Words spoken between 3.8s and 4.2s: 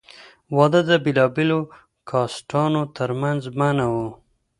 وو.